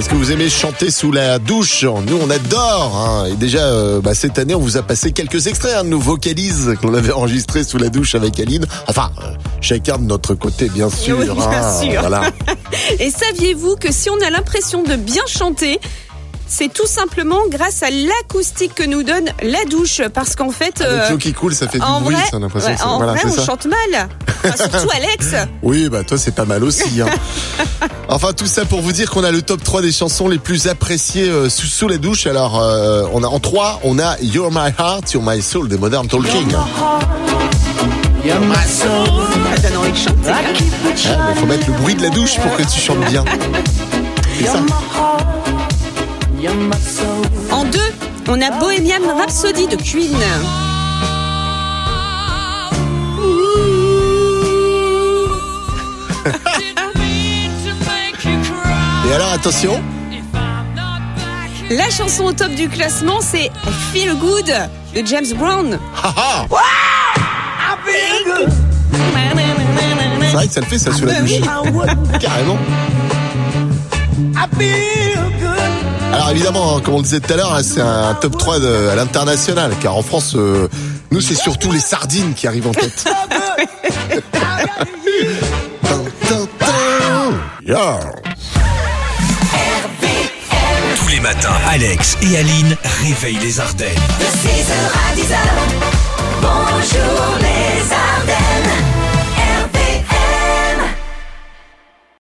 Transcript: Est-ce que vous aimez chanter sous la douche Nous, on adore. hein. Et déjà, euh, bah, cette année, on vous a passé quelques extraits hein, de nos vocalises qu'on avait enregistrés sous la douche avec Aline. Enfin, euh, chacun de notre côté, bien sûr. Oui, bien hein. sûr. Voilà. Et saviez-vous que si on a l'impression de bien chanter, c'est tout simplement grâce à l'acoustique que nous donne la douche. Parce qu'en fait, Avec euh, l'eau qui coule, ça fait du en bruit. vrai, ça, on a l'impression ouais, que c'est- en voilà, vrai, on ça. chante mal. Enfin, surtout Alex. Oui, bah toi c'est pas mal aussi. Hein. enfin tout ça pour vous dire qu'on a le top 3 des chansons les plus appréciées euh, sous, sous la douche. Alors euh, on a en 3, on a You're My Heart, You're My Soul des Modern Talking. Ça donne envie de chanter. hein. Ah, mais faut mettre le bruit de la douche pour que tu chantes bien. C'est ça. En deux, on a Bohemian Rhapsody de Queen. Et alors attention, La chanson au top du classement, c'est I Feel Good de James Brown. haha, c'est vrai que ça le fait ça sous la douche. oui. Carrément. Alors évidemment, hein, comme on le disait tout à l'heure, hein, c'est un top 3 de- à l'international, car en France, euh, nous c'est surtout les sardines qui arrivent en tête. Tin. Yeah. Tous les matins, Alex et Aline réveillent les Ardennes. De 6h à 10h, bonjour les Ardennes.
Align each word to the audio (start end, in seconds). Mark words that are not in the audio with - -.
Est-ce 0.00 0.08
que 0.08 0.14
vous 0.14 0.32
aimez 0.32 0.48
chanter 0.48 0.90
sous 0.90 1.12
la 1.12 1.38
douche 1.38 1.84
Nous, 1.84 2.16
on 2.16 2.30
adore. 2.30 2.96
hein. 2.96 3.26
Et 3.26 3.34
déjà, 3.36 3.66
euh, 3.66 4.00
bah, 4.00 4.14
cette 4.14 4.38
année, 4.38 4.54
on 4.54 4.58
vous 4.58 4.78
a 4.78 4.82
passé 4.82 5.12
quelques 5.12 5.46
extraits 5.46 5.74
hein, 5.76 5.84
de 5.84 5.90
nos 5.90 5.98
vocalises 5.98 6.74
qu'on 6.80 6.94
avait 6.94 7.12
enregistrés 7.12 7.64
sous 7.64 7.76
la 7.76 7.90
douche 7.90 8.14
avec 8.14 8.40
Aline. 8.40 8.64
Enfin, 8.88 9.10
euh, 9.22 9.32
chacun 9.60 9.98
de 9.98 10.04
notre 10.04 10.34
côté, 10.34 10.70
bien 10.70 10.88
sûr. 10.88 11.18
Oui, 11.18 11.26
bien 11.26 11.34
hein. 11.52 11.82
sûr. 11.82 12.00
Voilà. 12.00 12.32
Et 12.98 13.10
saviez-vous 13.10 13.76
que 13.76 13.92
si 13.92 14.08
on 14.08 14.18
a 14.26 14.30
l'impression 14.30 14.82
de 14.82 14.96
bien 14.96 15.26
chanter, 15.26 15.78
c'est 16.52 16.72
tout 16.72 16.86
simplement 16.86 17.38
grâce 17.48 17.82
à 17.84 17.90
l'acoustique 17.90 18.74
que 18.74 18.82
nous 18.82 19.04
donne 19.04 19.26
la 19.42 19.64
douche. 19.70 20.02
Parce 20.12 20.34
qu'en 20.34 20.50
fait, 20.50 20.80
Avec 20.80 20.92
euh, 20.92 21.10
l'eau 21.10 21.16
qui 21.18 21.32
coule, 21.32 21.54
ça 21.54 21.68
fait 21.68 21.78
du 21.78 21.84
en 21.84 22.00
bruit. 22.00 22.16
vrai, 22.16 22.24
ça, 22.24 22.30
on 22.34 22.38
a 22.38 22.40
l'impression 22.40 22.68
ouais, 22.70 22.74
que 22.74 22.80
c'est- 22.80 22.86
en 22.86 22.96
voilà, 22.98 23.12
vrai, 23.12 23.22
on 23.26 23.30
ça. 23.32 23.44
chante 23.46 23.66
mal. 23.66 24.08
Enfin, 24.44 24.56
surtout 24.56 24.88
Alex. 24.94 25.26
Oui, 25.62 25.88
bah 25.88 26.02
toi 26.04 26.18
c'est 26.18 26.34
pas 26.34 26.44
mal 26.46 26.64
aussi. 26.64 27.00
Hein. 27.00 27.06
enfin 28.08 28.32
tout 28.32 28.46
ça 28.46 28.64
pour 28.64 28.80
vous 28.80 28.90
dire 28.92 29.10
qu'on 29.10 29.22
a 29.24 29.30
le 29.30 29.42
top 29.42 29.62
3 29.62 29.82
des 29.82 29.92
chansons 29.92 30.28
les 30.28 30.38
plus 30.38 30.66
appréciées 30.66 31.28
euh, 31.28 31.48
sous, 31.50 31.66
sous 31.66 31.86
la 31.88 31.98
douche. 31.98 32.26
Alors 32.26 32.58
euh, 32.60 33.04
on 33.12 33.22
a 33.22 33.26
en 33.28 33.38
3, 33.38 33.80
on 33.84 33.98
a 33.98 34.16
You're 34.20 34.50
My 34.50 34.70
Heart, 34.78 35.12
You're 35.12 35.22
My 35.24 35.40
Soul 35.42 35.68
des 35.68 35.76
Modern 35.78 36.08
Talking. 36.08 36.50
Ça 36.50 36.58
donne 39.68 39.76
envie 39.78 39.92
de 39.92 39.96
chanter. 39.96 40.30
hein. 40.30 40.34
Ah, 41.06 41.16
mais 41.28 41.34
faut 41.40 41.46
mettre 41.46 41.66
le 41.68 41.72
bruit 41.74 41.94
de 41.94 42.02
la 42.02 42.10
douche 42.10 42.36
pour 42.38 42.56
que 42.56 42.62
tu 42.62 42.80
chantes 42.80 43.04
bien. 43.10 43.24
C'est 44.38 44.46
ça. 44.46 44.60
En 47.50 47.64
deux, 47.64 47.78
on 48.28 48.40
a 48.40 48.50
Bohemian 48.58 49.14
Rhapsody 49.16 49.66
de 49.66 49.76
Queen. 49.76 50.16
Et 59.08 59.12
alors 59.12 59.32
attention, 59.32 59.80
La 61.70 61.90
chanson 61.90 62.24
au 62.24 62.32
top 62.32 62.52
du 62.54 62.68
classement, 62.68 63.20
c'est 63.20 63.46
I 63.46 63.50
Feel 63.92 64.14
Good 64.16 64.52
de 64.94 65.06
James 65.06 65.26
Brown. 65.36 65.78
haha, 66.02 66.46
c'est 70.22 70.36
vrai 70.36 70.46
que 70.46 70.52
ça 70.52 70.60
le 70.60 70.66
fait 70.66 70.78
ça 70.78 70.92
sous 70.92 71.06
la 71.06 71.20
douche. 71.20 71.30
oui. 71.32 71.40
Carrément. 72.20 72.58
Alors 76.30 76.36
évidemment, 76.38 76.76
hein, 76.76 76.80
comme 76.84 76.94
on 76.94 76.98
le 76.98 77.02
disait 77.02 77.18
tout 77.18 77.32
à 77.32 77.36
l'heure, 77.36 77.52
hein, 77.52 77.60
c'est 77.64 77.80
un 77.80 78.14
top 78.14 78.38
3 78.38 78.60
de- 78.60 78.88
à 78.92 78.94
l'international, 78.94 79.72
car 79.82 79.96
en 79.96 80.02
France, 80.02 80.34
euh, 80.36 80.68
nous 81.10 81.20
c'est 81.20 81.34
surtout 81.34 81.72
les 81.72 81.80
sardines 81.80 82.34
qui 82.34 82.46
arrivent 82.46 82.68
en 82.68 82.70
tête. 82.70 83.04
Tin. 86.28 86.46
Yeah. 87.66 87.98
Tous 91.00 91.08
les 91.08 91.18
matins, 91.18 91.48
Alex 91.68 92.16
et 92.22 92.36
Aline 92.38 92.76
réveillent 93.04 93.40
les 93.42 93.58
Ardennes. 93.58 93.88
De 94.20 94.24
6h 94.24 94.72
à 94.72 95.16
10h, 95.16 95.36
bonjour 95.56 95.89
les 95.89 95.89
Ardennes. 95.89 95.89